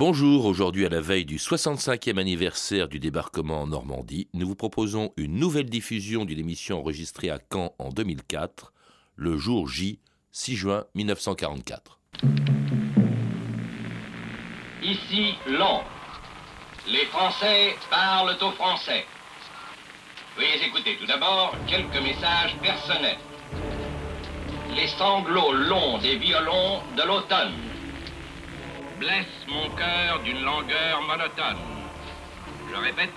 [0.00, 5.12] Bonjour, aujourd'hui à la veille du 65e anniversaire du débarquement en Normandie, nous vous proposons
[5.16, 8.72] une nouvelle diffusion d'une émission enregistrée à Caen en 2004,
[9.16, 9.98] le jour J,
[10.30, 11.98] 6 juin 1944.
[14.84, 15.90] Ici Londres.
[16.86, 19.04] Les Français parlent aux Français.
[20.36, 23.18] Veuillez écouter tout d'abord quelques messages personnels.
[24.76, 27.67] Les sanglots longs des violons de l'automne
[28.98, 31.62] blesse mon cœur d'une langueur monotone.
[32.70, 33.10] Je répète,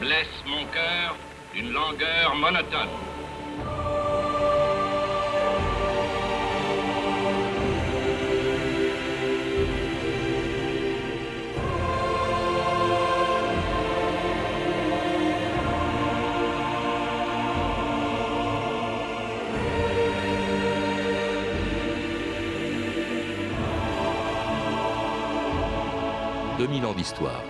[0.00, 1.16] blesse mon cœur
[1.54, 3.07] d'une langueur monotone.
[26.58, 27.40] 2000 ans d'histoire.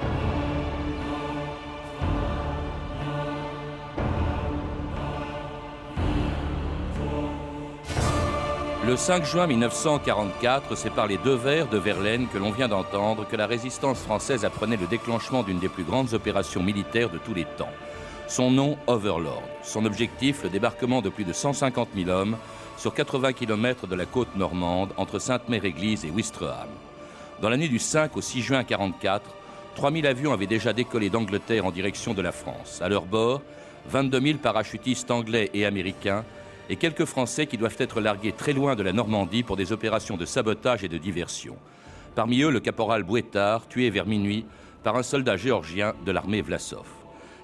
[8.86, 13.26] Le 5 juin 1944, c'est par les deux vers de Verlaine que l'on vient d'entendre
[13.26, 17.34] que la résistance française apprenait le déclenchement d'une des plus grandes opérations militaires de tous
[17.34, 17.72] les temps.
[18.28, 19.42] Son nom, Overlord.
[19.62, 22.36] Son objectif, le débarquement de plus de 150 000 hommes
[22.76, 26.68] sur 80 km de la côte normande entre Sainte-Mère-Église et Ouistreham.
[27.40, 29.30] Dans la nuit du 5 au 6 juin 1944,
[29.76, 32.82] 3000 avions avaient déjà décollé d'Angleterre en direction de la France.
[32.82, 33.42] À leur bord,
[33.88, 36.24] 22 000 parachutistes anglais et américains
[36.68, 40.16] et quelques Français qui doivent être largués très loin de la Normandie pour des opérations
[40.16, 41.56] de sabotage et de diversion.
[42.16, 44.44] Parmi eux, le caporal Bouettard, tué vers minuit
[44.82, 46.86] par un soldat géorgien de l'armée Vlasov.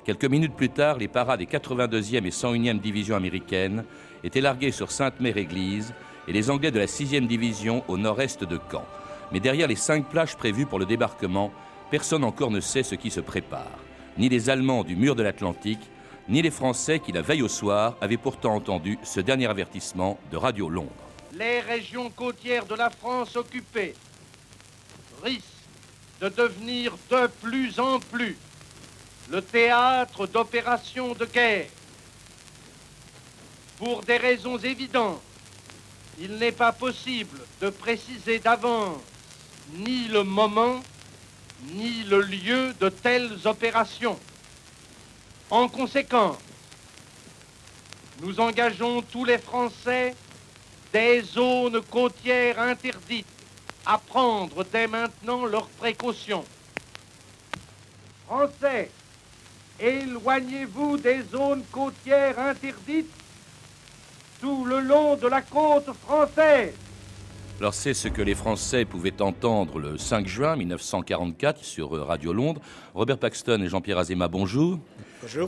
[0.04, 3.84] Quelques minutes plus tard, les paras des 82e et 101e divisions américaines
[4.24, 5.94] étaient largués sur Sainte-Mère-Église
[6.26, 8.84] et les Anglais de la 6e division au nord-est de Caen.
[9.32, 11.52] Mais derrière les cinq plages prévues pour le débarquement,
[11.90, 13.78] personne encore ne sait ce qui se prépare.
[14.18, 15.90] Ni les Allemands du mur de l'Atlantique,
[16.28, 20.36] ni les Français qui, la veille au soir, avaient pourtant entendu ce dernier avertissement de
[20.36, 20.90] Radio Londres.
[21.32, 23.94] Les régions côtières de la France occupées
[25.22, 25.42] risquent
[26.20, 28.38] de devenir de plus en plus
[29.30, 31.66] le théâtre d'opérations de guerre.
[33.78, 35.20] Pour des raisons évidentes,
[36.20, 39.00] il n'est pas possible de préciser d'avance
[39.72, 40.80] ni le moment,
[41.72, 44.18] ni le lieu de telles opérations.
[45.50, 46.38] En conséquence,
[48.20, 50.14] nous engageons tous les Français
[50.92, 53.26] des zones côtières interdites
[53.84, 56.44] à prendre dès maintenant leurs précautions.
[58.26, 58.90] Français,
[59.80, 63.12] éloignez-vous des zones côtières interdites
[64.40, 66.74] tout le long de la côte française.
[67.60, 72.32] Alors c'est ce que les Français pouvaient entendre le 5 juin 1944 sur euh, Radio
[72.32, 72.60] Londres.
[72.94, 74.80] Robert Paxton et Jean-Pierre Azéma, bonjour.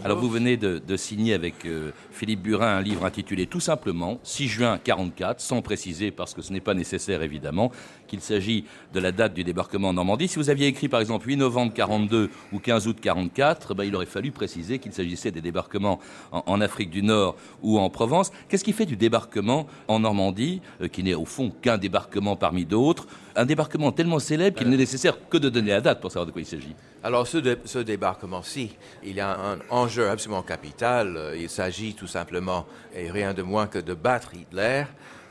[0.04, 4.48] Alors vous venez de, signer avec euh, Philippe Burin un livre intitulé tout simplement 6
[4.48, 7.70] juin 44, sans préciser parce que ce n'est pas nécessaire évidemment
[8.06, 8.64] qu'il s'agit
[8.94, 10.28] de la date du débarquement en Normandie.
[10.28, 13.94] Si vous aviez écrit par exemple 8 novembre 42 ou 15 août 44, ben, il
[13.94, 16.00] aurait fallu préciser qu'il s'agissait des débarquements
[16.32, 18.32] en, Afrique du Nord ou en Provence.
[18.48, 22.64] Qu'est-ce qui fait du débarquement en Normandie, euh, qui n'est au fond qu'un débarquement parmi
[22.64, 26.26] d'autres, un débarquement tellement célèbre qu'il n'est nécessaire que de donner la date pour savoir
[26.26, 26.75] de quoi il s'agit?
[27.03, 28.70] Alors ce, ce débarquement-ci,
[29.04, 31.34] il y a un enjeu absolument capital.
[31.37, 34.84] Il s'agit tout simplement, et rien de moins que de battre Hitler,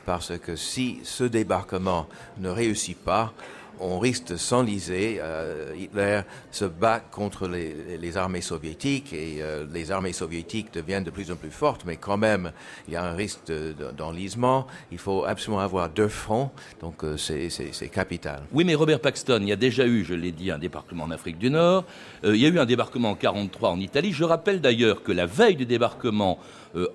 [0.04, 2.06] parce que si ce débarquement
[2.38, 3.32] ne réussit pas,
[3.80, 5.18] on risque de s'enliser.
[5.20, 11.10] Euh, Hitler se bat contre les, armées soviétiques et euh, les armées soviétiques deviennent de
[11.10, 12.52] plus en plus fortes, mais quand même,
[12.88, 13.52] il y a un risque
[13.96, 14.66] d'enlisement.
[14.90, 16.50] il faut absolument avoir deux fronts,
[16.80, 18.42] donc euh, c'est capital.
[18.52, 21.10] Oui, mais Robert Paxton, il y a déjà eu, je l'ai dit, un débarquement en
[21.10, 21.84] Afrique du Nord.
[22.24, 24.12] il y a eu un débarquement en 43 en Italie.
[24.12, 26.38] Je rappelle d'ailleurs que la veille du débarquement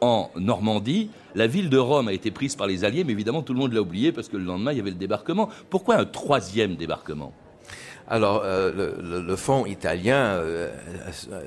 [0.02, 3.54] en Normandie, la ville de Rome a été prise par les Alliés, mais évidemment tout
[3.54, 5.50] le monde l'a oublié parce que le lendemain il y avait le débarquement.
[5.70, 7.34] Pourquoi un troisième débarquement
[8.08, 10.70] alors, euh, le, le, front italien, euh,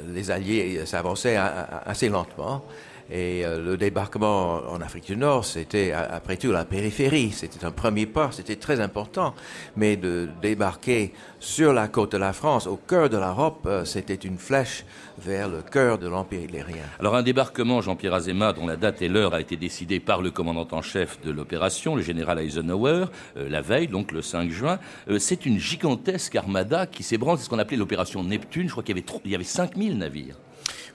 [0.08, 2.64] les Alliés s'avançaient assez lentement.
[3.10, 7.30] Et euh, le débarquement en Afrique du Nord, c'était après tout la périphérie.
[7.32, 9.34] C'était un premier pas, c'était très important.
[9.76, 14.38] Mais de débarquer sur la côte de la France, au cœur de l'Europe, c'était une
[14.38, 14.84] flèche
[15.18, 16.84] vers le cœur de l'Empire hitlérien.
[16.98, 20.30] Alors un débarquement, Jean-Pierre Azéma, dont la date et l'heure a été décidée par le
[20.30, 24.78] commandant en chef de l'opération, le général Eisenhower, euh, la veille, donc le 5 juin,
[25.08, 28.82] euh, c'est une gigantesque armada qui s'ébranle, c'est ce qu'on appelait l'opération Neptune, je crois
[28.82, 30.36] qu'il y avait, y avait 5000 navires.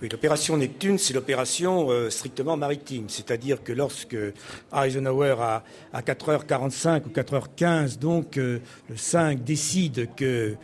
[0.01, 3.09] L'opération Neptune, c'est l'opération euh, strictement maritime.
[3.09, 4.15] C'est-à-dire que lorsque
[4.73, 8.61] Eisenhower, à, à 4h45 ou 4h15, donc, le
[8.95, 10.55] 5 décide que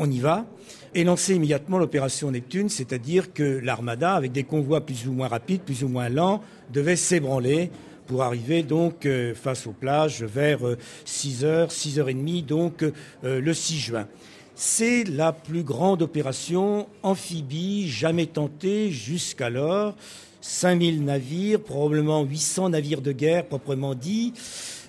[0.00, 0.46] on y va,
[0.94, 5.62] et lancer immédiatement l'opération Neptune, c'est-à-dire que l'armada, avec des convois plus ou moins rapides,
[5.62, 6.40] plus ou moins lents,
[6.72, 7.70] devait s'ébranler
[8.06, 10.60] pour arriver donc euh, face aux plages vers
[11.04, 12.84] 6 h 6h30, donc
[13.22, 14.06] le 6 juin.
[14.60, 19.94] C'est la plus grande opération amphibie jamais tentée jusqu'alors.
[20.40, 24.32] 5000 navires, probablement 800 navires de guerre proprement dit,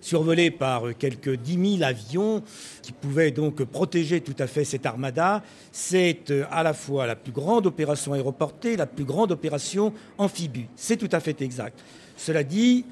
[0.01, 2.41] survolés par quelques 10 000 avions
[2.81, 5.43] qui pouvaient donc protéger tout à fait cette armada.
[5.71, 10.65] C'est euh, à la fois la plus grande opération aéroportée, la plus grande opération amphibie.
[10.75, 11.79] C'est tout à fait exact.
[12.17, 12.85] Cela dit,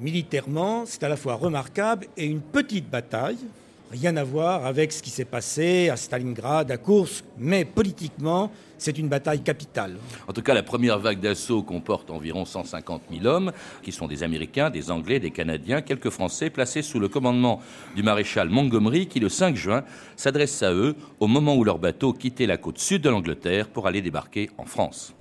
[0.00, 3.38] militairement, c'est à la fois remarquable et une petite bataille,
[3.94, 8.98] rien à voir avec ce qui s'est passé à Stalingrad, à Kursk, mais politiquement, c'est
[8.98, 9.96] une bataille capitale.
[10.26, 13.52] En tout cas, la première vague d'assaut comporte environ 150 000 hommes,
[13.82, 17.60] qui sont des Américains, des Anglais, des Canadiens, quelques Français placés sous le commandement
[17.94, 19.84] du maréchal Montgomery, qui le 5 juin
[20.16, 23.86] s'adresse à eux au moment où leur bateau quittait la côte sud de l'Angleterre pour
[23.86, 25.14] aller débarquer en France.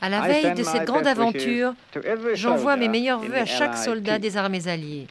[0.00, 1.74] À la veille de cette grande aventure,
[2.34, 5.06] j'envoie mes meilleurs voeux à chaque soldat des armées alliées.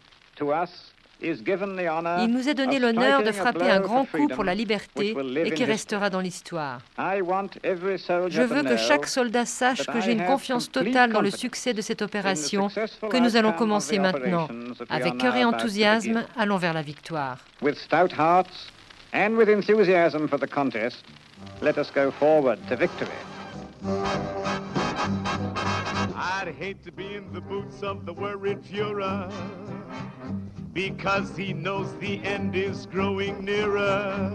[1.22, 5.64] Il nous est donné l'honneur de frapper un grand coup pour la liberté et qui
[5.64, 6.80] restera dans l'histoire.
[6.98, 11.82] Je veux que chaque soldat sache que j'ai une confiance totale dans le succès de
[11.82, 14.48] cette opération que nous allons commencer maintenant.
[14.90, 17.38] Avec cœur et enthousiasme, allons vers la victoire.
[26.18, 29.32] I'd hate to be in the boots of the worried Führer
[30.74, 34.34] because he knows the end is growing nearer.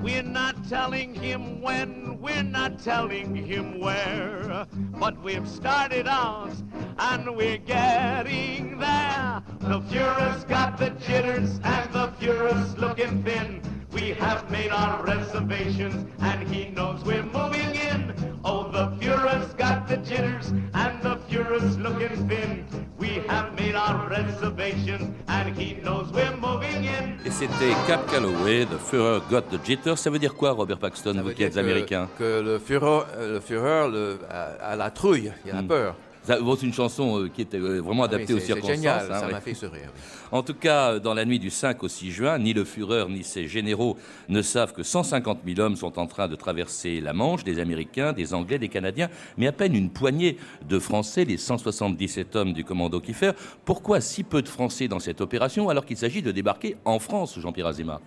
[0.00, 6.54] We're not telling him when, we're not telling him where, but we've started out
[6.98, 9.42] and we're getting there.
[9.60, 13.75] The Führer's got the jitters and the Führer's looking thin.
[13.96, 18.12] We have made our reservations and he knows we're moving in.
[18.44, 22.66] Oh, the Führer's got the jitters and the Führer's looking thin.
[22.98, 27.18] We have made our reservations and he knows we're moving in.
[27.24, 29.96] Et c'était Cap Calloway, The Führer got the jitters.
[29.96, 32.06] Ça veut dire quoi, Robert Paxton, vous qui êtes américain?
[32.18, 34.18] Que le Führer, euh, le Führer le,
[34.60, 35.68] a, la trouille, il a hmm.
[35.68, 35.94] peur.
[36.26, 38.76] C'est une chanson euh, qui était euh, vraiment ah adaptée aux circonstances.
[38.76, 39.92] Génial, hein, ça m'a fait sourire.
[40.32, 43.22] En tout cas, dans la nuit du 5 au 6 juin, ni le Führer ni
[43.22, 43.96] ses généraux
[44.28, 48.12] ne savent que 150 000 hommes sont en train de traverser la Manche, des Américains,
[48.12, 49.08] des Anglais, des Canadiens,
[49.38, 50.36] mais à peine une poignée
[50.68, 53.32] de Français, les 177 hommes du commando Kiefer.
[53.64, 57.38] Pourquoi si peu de Français dans cette opération alors qu'il s'agit de débarquer en France,
[57.38, 58.00] Jean-Pierre Azéma?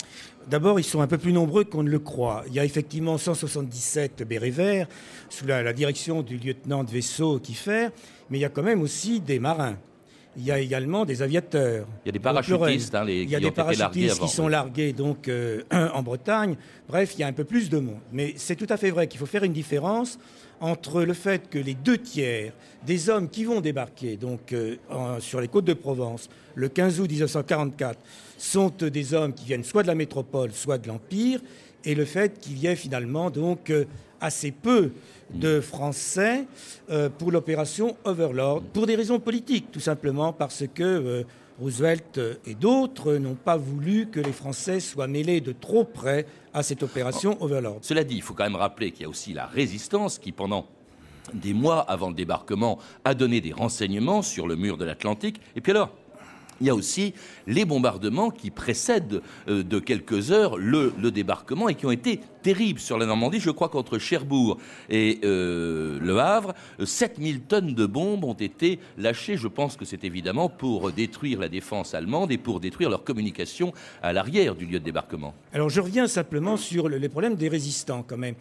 [0.47, 2.44] D'abord, ils sont un peu plus nombreux qu'on ne le croit.
[2.47, 4.88] Il y a effectivement 177 bérets verts
[5.30, 7.89] sous la, direction du lieutenant de vaisseau Kiefer
[8.30, 9.77] mais il y a quand même aussi des marins.
[10.38, 11.88] Il y a également des aviateurs.
[12.06, 14.94] Il y a des parachutistes, hein, les, il y a des parachutistes qui sont largués
[14.94, 16.56] donc euh, en Bretagne.
[16.88, 18.00] Bref, il y a un peu plus de monde.
[18.14, 20.20] Mais c'est tout à fait vrai qu'il faut faire une différence
[20.62, 22.54] entre le fait que les deux tiers
[22.86, 24.76] des hommes qui vont débarquer donc euh,
[25.20, 28.00] sur les côtes de Provence le 15 août 1944
[28.38, 31.40] sont des hommes qui viennent soit de la métropole, soit de l'empire,
[31.86, 33.86] et le fait qu'il y ait finalement donc euh,
[34.20, 34.92] assez peu
[35.34, 36.46] de Français
[36.90, 41.24] euh, pour l'opération Overlord, pour des raisons politiques, tout simplement parce que euh,
[41.60, 46.63] Roosevelt et d'autres n'ont pas voulu que les Français soient mêlés de trop près à
[46.63, 47.80] cette opération Overlord.
[47.82, 50.68] Cela dit, il faut quand même rappeler qu'il y a aussi la résistance qui, pendant
[51.34, 55.42] des mois avant le débarquement, a donné des renseignements sur le mur de l'Atlantique.
[55.56, 55.92] Et puis alors,
[56.62, 57.13] il y a aussi
[57.48, 62.80] les bombardements qui précèdent euh, de quelques heures le, débarquement et qui ont été terribles
[62.80, 63.39] sur la Normandie.
[63.39, 64.58] Je crois qu'entre Cherbourg
[64.89, 69.38] et euh, Le Havre, 7000 tonnes de bombes ont été lâchées.
[69.38, 73.74] Je pense que c'est évidemment pour détruire la défense allemande et pour détruire leur communication
[74.01, 75.34] à l'arrière du lieu de débarquement.
[75.54, 78.36] Alors je reviens simplement sur les problèmes des résistants quand même.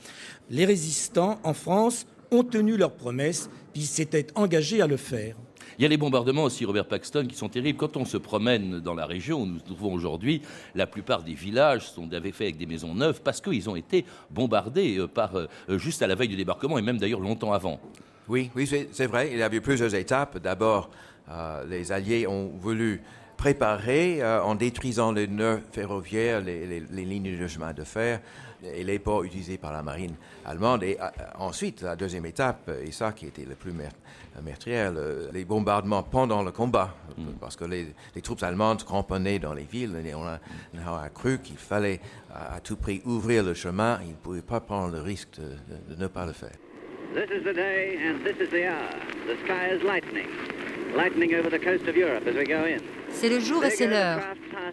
[0.51, 5.37] Les résistants en France ont tenu leurs promesses, puis s'étaient engagés à le faire.
[5.79, 7.79] Il y a les bombardements aussi, Robert Paxton, qui sont terribles.
[7.79, 10.43] Quand on se promène dans la région où nous nous trouvons aujourd'hui,
[10.75, 14.99] la plupart des villages sont faits avec des maisons neuves parce qu'ils ont été bombardés
[14.99, 15.47] euh, par, euh,
[15.79, 17.79] juste à la veille du débarquement et même d'ailleurs longtemps avant.
[18.27, 19.31] Oui, oui c'est vrai.
[19.31, 20.39] Il y a eu plusieurs étapes.
[20.39, 20.91] D'abord,
[21.31, 23.01] euh, les Alliés ont voulu
[23.37, 28.21] préparer en détruisant les nœuds ferroviaires, les, lignes de chemin de fer
[28.65, 30.83] et les ports utilisés par la marine allemande.
[30.83, 30.99] Et
[31.39, 33.73] ensuite, la deuxième étape, et ça qui était le plus
[34.45, 34.93] meurtrière,
[35.33, 37.25] les bombardements pendant le combat, mm.
[37.41, 37.87] parce que les,
[38.23, 42.01] troupes allemandes cramponnaient dans les villes, et on a, cru qu'il fallait
[42.35, 46.07] à, tout prix ouvrir le chemin, ils ne pouvaient pas prendre le risque de, ne
[46.07, 46.57] pas le faire.
[47.15, 48.93] This is the day and this is the hour.
[49.27, 50.29] The sky is lightening.
[53.11, 54.21] C'est le jour et c'est l'heure.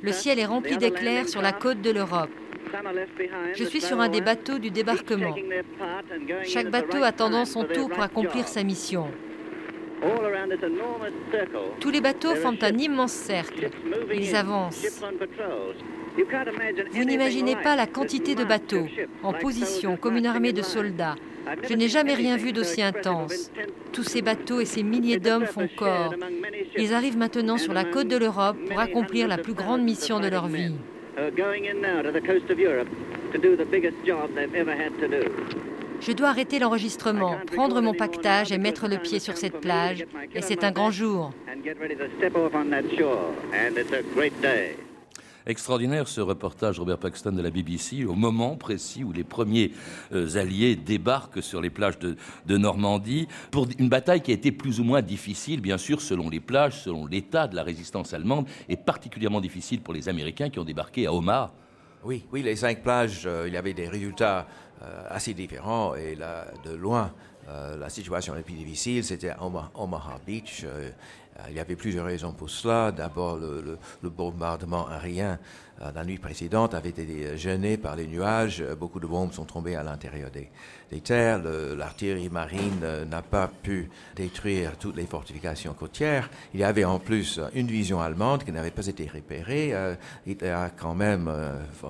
[0.01, 2.29] Le ciel est rempli d'éclairs sur la côte de l'Europe.
[3.53, 5.35] Je suis sur un des bateaux du débarquement.
[6.43, 9.07] Chaque bateau attendant son tour pour accomplir sa mission.
[11.79, 13.69] Tous les bateaux forment un immense cercle.
[14.13, 15.03] Ils avancent.
[16.91, 18.87] Vous n'imaginez pas la quantité de bateaux
[19.23, 21.15] en position comme une armée de soldats.
[21.67, 23.51] Je n'ai jamais rien vu d'aussi intense.
[23.91, 26.13] Tous ces bateaux et ces milliers d'hommes font corps.
[26.77, 30.27] Ils arrivent maintenant sur la côte de l'Europe pour accomplir la plus grande mission de
[30.27, 30.73] leur vie.
[36.01, 40.05] Je dois arrêter l'enregistrement, prendre mon pactage et mettre le pied sur cette plage.
[40.33, 41.31] Et c'est un grand jour.
[45.47, 49.73] Extraordinaire ce reportage Robert Paxton de la BBC au moment précis où les premiers
[50.11, 54.51] euh, alliés débarquent sur les plages de, de, Normandie pour une bataille qui a été
[54.51, 58.47] plus ou moins difficile, bien sûr, selon les plages, selon l'état de la résistance allemande,
[58.69, 61.53] et particulièrement difficile pour les Américains qui ont débarqué à Omaha.
[62.05, 64.45] Oui, oui, les cinq plages, euh, il y avait des résultats
[64.83, 67.11] euh, assez différents et là, de loin,
[67.49, 70.65] euh, la situation la plus difficile, c'était Omaha, Omaha Beach.
[71.49, 72.91] Il y avait plusieurs raisons pour cela.
[72.91, 75.37] D'abord, le, le, bombardement aérien
[75.93, 78.63] la nuit précédente avait été gêné par les nuages.
[78.79, 80.49] Beaucoup de bombes sont tombées à l'intérieur des,
[80.89, 81.41] des, terres.
[81.77, 86.29] L'artillerie marine n'a pas pu détruire toutes les fortifications côtières.
[86.53, 89.73] Il y avait en plus une division allemande qui n'avait pas été repérée.
[90.25, 91.29] il a quand même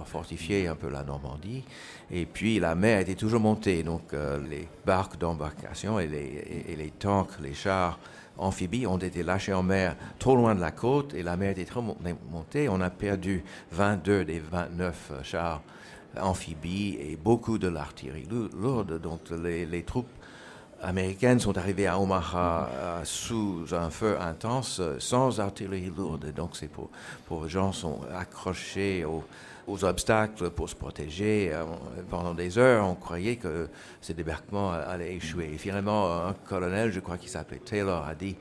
[0.06, 1.64] fortifié un peu la Normandie.
[2.12, 6.76] Et puis la mer était toujours montée, donc euh, les barques d'embarcation et les, et,
[6.76, 8.00] les, tanks, les chars
[8.38, 11.66] amphibies ont été lâchés en mer trop loin de la côte et la mer était
[11.66, 12.70] trop montée.
[12.70, 15.62] On a perdu 22 des 29 chars
[16.20, 19.02] amphibies et beaucoup de l'artillerie lourde.
[19.44, 20.10] Les, les, troupes
[20.86, 26.32] américaines sont arrivées à Omaha euh, sous un feu intense, sans artillerie lourde.
[26.34, 26.90] Donc c'est pour,
[27.28, 29.06] pour gens sont accrochés
[29.68, 31.52] aux obstacles pour se protéger.
[31.52, 31.64] Euh,
[32.10, 33.68] pendant des heures, on croyait que
[34.02, 35.52] ces débarquements allaient échouer.
[35.54, 38.36] Et finalement, un colonel, je crois qu'il s'appelait Taylor, a dit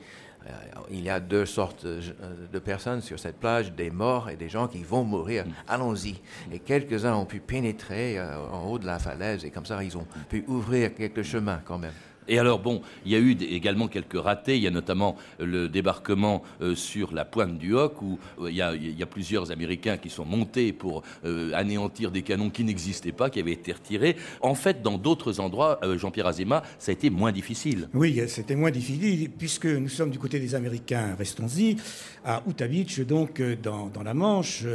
[0.47, 0.51] euh,
[0.91, 4.67] il y a deux sortes de personnes sur cette plage, des morts et des gens
[4.67, 5.45] qui vont mourir.
[5.67, 6.15] Allons-y.
[6.51, 9.97] Et quelques-uns ont pu pénétrer euh, en haut de la falaise et comme ça, ils
[9.97, 11.93] ont pu ouvrir quelques chemins quand même.
[12.27, 14.57] Et alors, bon, il y a eu également quelques ratés.
[14.57, 18.57] Il y a notamment le débarquement euh, sur la pointe du Hoc, où euh, il,
[18.57, 23.29] y a, plusieurs Américains qui sont montés pour euh, anéantir des canons qui n'existaient pas,
[23.29, 24.15] qui avaient été retirés.
[24.41, 27.87] En fait, dans d'autres endroits, Jean-Pierre Azéma, ça a été moins difficile.
[27.93, 31.77] Oui, c'était moins difficile, puisque nous sommes du côté des Américains, restons-y,
[32.23, 32.67] à Utah
[33.07, 34.65] donc dans, la Manche.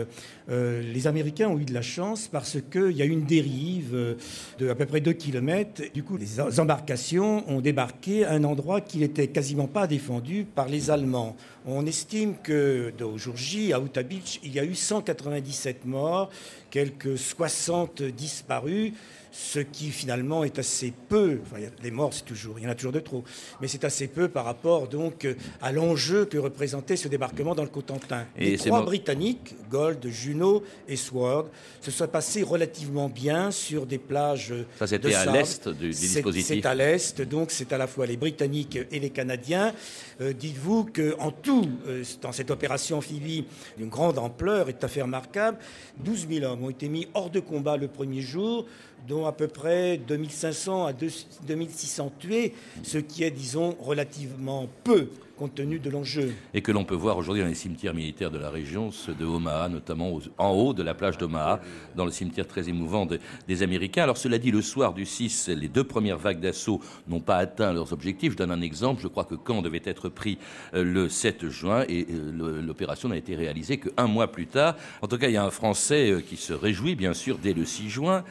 [0.49, 4.17] les Américains ont eu de la chance parce qu'il y a une dérive
[4.59, 5.83] de à peu près 2 km.
[5.93, 10.69] Du coup, les embarcations ont débarqué à un endroit qui n'était quasiment pas défendu par
[10.69, 11.37] les Allemands.
[11.67, 16.31] On estime que au jour J, à Utah Beach, il y a eu 197 morts,
[16.71, 18.93] quelques 60 disparus
[19.33, 21.39] ce qui finalement est assez peu.
[21.43, 23.25] Enfin, les morts, c'est toujours, il y en a toujours de trop,
[23.61, 25.27] mais c'est assez peu par rapport donc
[25.63, 28.27] à l'enjeu que représentait ce débarquement dans le Cotentin.
[28.37, 31.47] Et les trois Britanniques, Gold, Juno et Sword,
[31.81, 34.55] se sont passés relativement bien sur des plages.
[34.79, 36.47] Ça, c'était à l'est du, dispositif.
[36.47, 39.73] C'est à l'est, donc c'est à la fois les Britanniques et les Canadiens.
[40.21, 43.45] Euh, dites-vous qu'en tout, euh, dans cette opération amphibie
[43.79, 45.59] d'une grande ampleur et tout à fait remarquable,
[46.05, 48.67] 12 000 hommes ont été mis hors de combat le premier jour
[49.09, 55.09] dont à peu près 2500 à 2600 tués, ce qui est, disons, relativement peu
[55.41, 56.35] compte tenu de l'enjeu.
[56.53, 59.25] Et que l'on peut voir aujourd'hui dans les cimetières militaires de la région, ceux de
[59.25, 61.63] Omaha, notamment en haut de la plage d'Omaha,
[61.97, 63.09] dans le cimetière très émouvant
[63.49, 64.03] des Américains.
[64.03, 67.73] Alors cela dit, le soir du 6, les deux premières vagues d'assaut n'ont pas atteint
[67.73, 68.33] leurs objectifs.
[68.33, 69.01] Je donne un exemple.
[69.01, 70.37] Je crois que Caen devait être pris
[70.75, 74.77] euh, le 7 juin et euh, l'opération n'a été réalisée qu'un mois plus tard.
[75.01, 77.55] En tout cas, il y a un Français euh, qui se réjouit, bien sûr, dès
[77.55, 78.25] le 6 juin,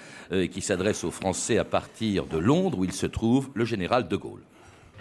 [0.52, 4.16] qui s'adresse aux Français à partir de Londres, où il se trouve, le général de
[4.16, 4.44] Gaulle.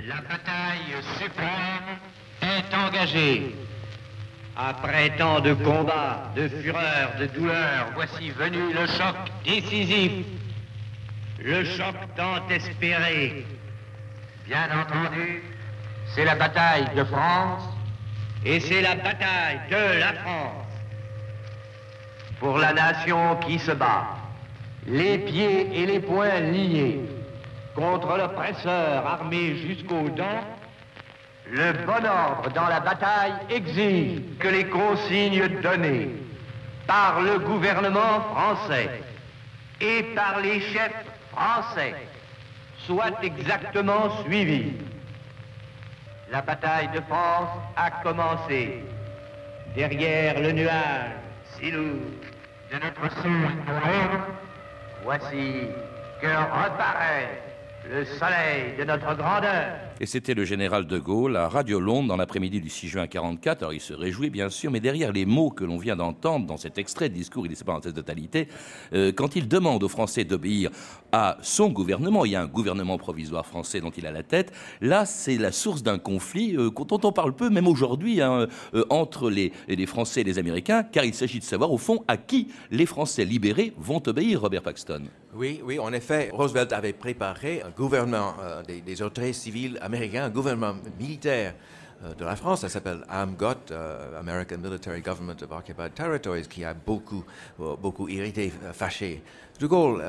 [0.07, 1.99] La bataille suprême
[2.40, 3.57] est engagée.
[4.57, 10.25] Après tant de combats, de fureur, de douleur, voici venu le choc décisif.
[11.40, 13.45] Le choc tant espéré.
[14.47, 15.43] Bien entendu,
[16.14, 17.64] c'est la bataille de France
[18.45, 20.67] et c'est la bataille de la France.
[22.38, 24.17] Pour la nation qui se bat,
[24.87, 27.00] les pieds et les poings liés
[27.78, 30.44] contre l'oppresseur armé jusqu'aux dents,
[31.49, 36.11] le bon ordre dans la bataille exige que les consignes données
[36.88, 38.90] par le gouvernement français
[39.80, 41.94] et par les chefs français
[42.78, 44.73] soient exactement suivies.
[46.32, 48.82] La bataille de France a commencé.
[49.76, 51.12] Derrière le nuage
[51.54, 52.11] si lourd
[52.73, 53.50] de notre sud
[55.04, 55.68] voici
[56.20, 57.48] que reparaît
[57.90, 59.76] le soleil de notre grandeur.
[60.00, 63.62] Et c'était le général de Gaulle à Radio Londres dans l'après-midi du 6 juin 44.
[63.62, 66.57] Alors il se réjouit bien sûr, mais derrière les mots que l'on vient d'entendre dans
[66.57, 68.49] cet extrait de discours, il est pas en de totalité,
[68.92, 70.71] euh, quand il demande aux Français d'obéir
[71.12, 74.53] à son gouvernement, il y a un gouvernement provisoire français dont il a la tête,
[74.81, 78.85] là c'est la source d'un conflit euh, dont on parle peu, même aujourd'hui, hein, euh,
[78.91, 79.53] entre les,
[79.87, 83.25] Français et les Américains, car il s'agit de savoir au fond à qui les Français
[83.25, 85.05] libérés vont obéir, Robert Paxton.
[85.35, 88.35] Oui, oui, en effet, Roosevelt avait préparé un gouvernement
[88.67, 91.55] des, des autorités civiles américain, un gouvernement militaire
[92.05, 96.65] euh, de la France, ça s'appelle AMGOT, euh, American Military Government of Occupied Territories, qui
[96.65, 97.25] a beaucoup,
[97.61, 99.23] euh, beaucoup irrité, fâché.
[99.59, 100.05] De Gaulle,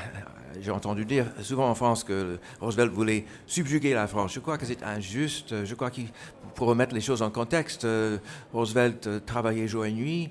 [0.60, 4.34] j'ai entendu dire souvent en France que Roosevelt voulait subjuguer la France.
[4.34, 5.64] Je crois que c'est injuste.
[5.64, 6.08] Je crois qu'il,
[6.54, 7.86] pour remettre les choses en contexte,
[8.52, 10.30] Roosevelt travaillait jour et nuit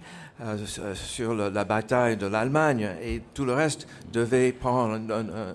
[0.94, 5.00] sur la bataille de l'Allemagne et tout le reste devait prendre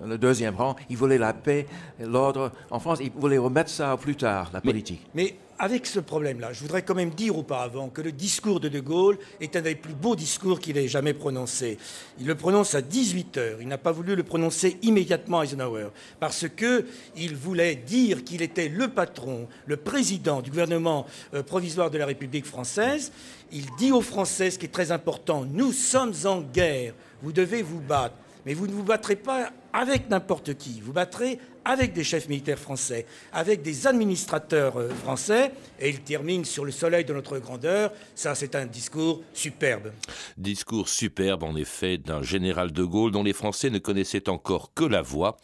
[0.04, 0.74] le deuxième rang.
[0.90, 1.66] Il voulait la paix,
[2.00, 2.98] l'ordre en France.
[3.00, 5.06] Il voulait remettre ça plus tard, la politique.
[5.14, 8.80] mais avec ce problème-là, je voudrais quand même dire auparavant que le discours de De
[8.80, 11.78] Gaulle est un des plus beaux discours qu'il ait jamais prononcé.
[12.20, 13.62] Il le prononce à 18 heures.
[13.62, 15.88] Il n'a pas voulu le prononcer immédiatement à Eisenhower
[16.20, 21.98] parce qu'il voulait dire qu'il était le patron, le président du gouvernement euh, provisoire de
[21.98, 23.12] la République française.
[23.52, 26.94] Il dit aux Français ce qui est très important nous sommes en guerre.
[27.22, 31.38] Vous devez vous battre mais vous ne vous battrez pas avec n'importe qui, vous battrez
[31.64, 35.50] avec des chefs militaires français, avec des administrateurs euh, français,
[35.80, 37.92] et il termine sur le soleil de notre grandeur.
[38.14, 39.90] Ça, c'est un discours superbe.
[40.38, 44.84] Discours superbe, en effet, d'un général de Gaulle dont les Français ne connaissaient encore que
[44.84, 45.36] la voix,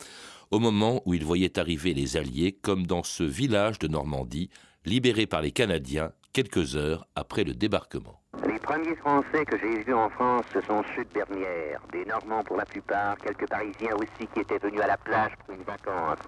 [0.52, 4.48] au moment où ils voyaient arriver les Alliés, comme dans ce village de Normandie,
[4.84, 8.21] libéré par les Canadiens quelques heures après le débarquement.
[8.62, 12.44] Les premiers Français que j'ai vus en France, ce sont ceux de Bernières, des Normands
[12.44, 16.18] pour la plupart, quelques Parisiens aussi qui étaient venus à la plage pour une vacance.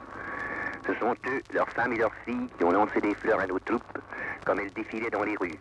[0.85, 3.61] Ce sont eux, leurs femmes et leurs filles, qui ont lancé des fleurs à nos
[3.61, 3.98] troupes,
[4.44, 5.61] comme elles défilaient dans les rues.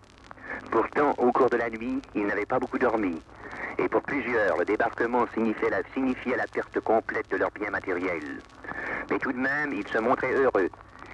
[0.71, 3.21] Pourtant, au cours de la nuit, ils n'avaient pas beaucoup dormi.
[3.77, 8.41] Et pour plusieurs, le débarquement signifiait la, signifiait la perte complète de leurs biens matériels.
[9.11, 10.69] Mais tout de même, ils se montraient heureux.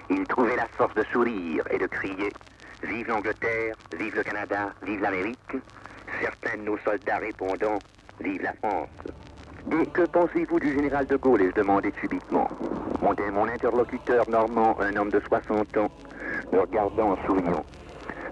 [0.10, 2.32] Ils trouvaient la force de sourire et de crier
[2.84, 5.58] Vive l'Angleterre, vive le Canada, vive l'Amérique.
[6.22, 7.80] Certains de nos soldats répondant
[8.22, 8.90] Vive la France.
[9.72, 11.42] Et que pensez-vous du général de Gaulle?
[11.42, 12.48] ai-je demandé subitement.
[13.02, 15.92] Mon, interlocuteur normand, un homme de 60 ans,
[16.52, 17.66] me regardant en souriant.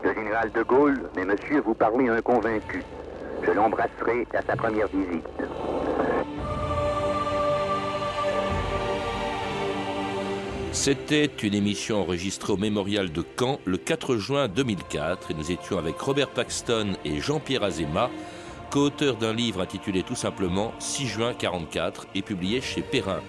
[0.04, 2.84] Le général de Gaulle, mais monsieur, vous parlez un convaincu.
[3.44, 5.28] Je l'embrasserai à sa première visite.
[10.80, 15.80] C'était une émission enregistrée au Mémorial de Caen le 4 juin 2004 et nous étions
[15.80, 18.10] avec Robert Paxton et Jean-Pierre Azéma,
[18.70, 23.22] co-auteurs d'un livre intitulé tout simplement 6 juin 44 et publié chez Perrin.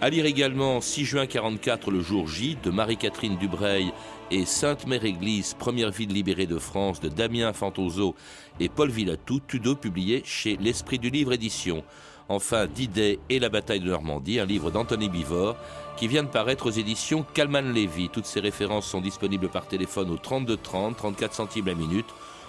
[0.00, 3.92] À lire également 6 juin 44 le jour J de Marie-Catherine Dubreil
[4.30, 8.16] et Sainte-Mère-Église, première ville libérée de France de Damien Fantozo
[8.60, 11.84] et Paul Villatou, tous deux publiés chez L'Esprit du Livre Édition.
[12.28, 15.56] Enfin, Didet et la bataille de Normandie, un livre d'Anthony Bivor
[15.96, 18.10] qui vient de paraître aux éditions Calman Levy.
[18.10, 22.06] Toutes ces références sont disponibles par téléphone au 32 30, 34 centimes la minute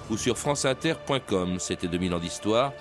[0.09, 1.59] ou sur franceinter.com.
[1.59, 2.73] C'était 2000 ans d'histoire.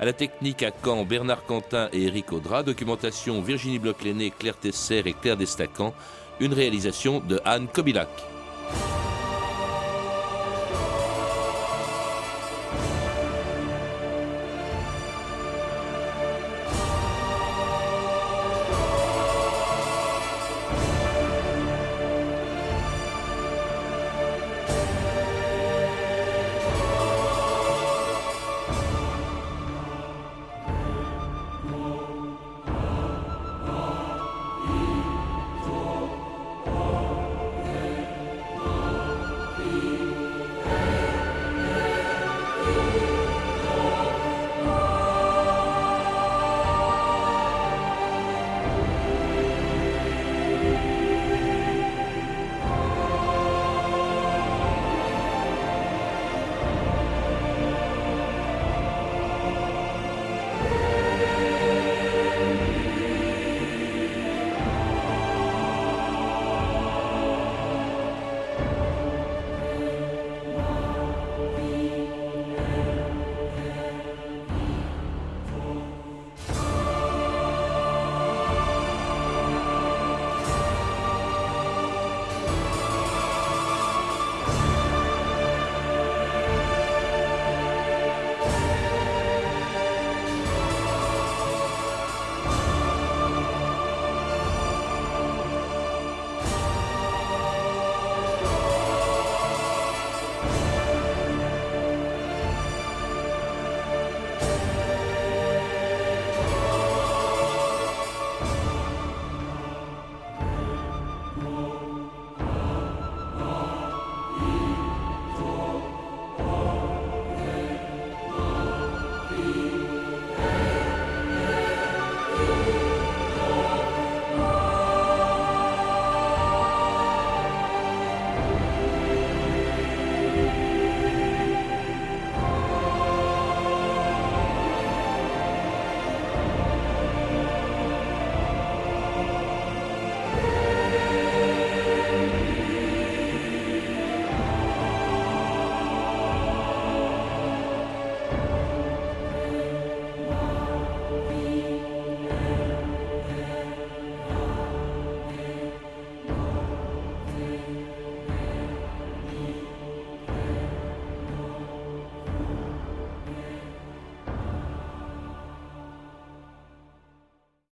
[0.00, 2.62] À la technique à Caen, Bernard Quentin et Éric Audra.
[2.62, 3.98] Documentation Virginie bloch
[4.38, 5.94] Claire Tesser et Claire Destacan.
[6.40, 8.08] Une réalisation de Anne Kobilac.